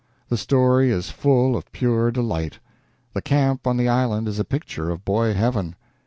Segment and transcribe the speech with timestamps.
[0.29, 2.57] The story is full of pure delight.
[3.13, 5.75] The camp on the island is a picture of boy heaven.